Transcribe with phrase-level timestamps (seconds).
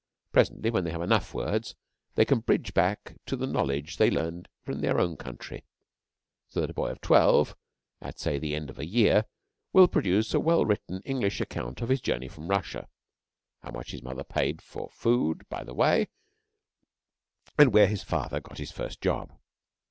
[0.31, 1.75] Presently when they have enough words
[2.15, 5.63] they can bridge back to the knowledge they learned in their own country,
[6.49, 7.55] so that a boy of twelve,
[8.01, 9.25] at, say, the end of a year,
[9.73, 12.87] will produce a well written English account of his journey from Russia,
[13.61, 16.07] how much his mother paid for food by the way,
[17.59, 19.37] and where his father got his first job.